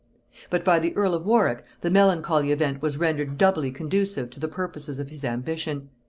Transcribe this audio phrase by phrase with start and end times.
[0.49, 4.47] But by the earl of Warwick the melancholy event was rendered doubly conducive to the
[4.47, 5.89] purposes of his ambition.